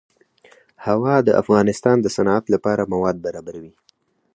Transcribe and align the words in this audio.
هوا 0.85 1.15
د 1.27 1.29
افغانستان 1.41 1.97
د 2.01 2.07
صنعت 2.15 2.45
لپاره 2.53 2.89
مواد 2.93 3.15
برابروي. 3.25 3.73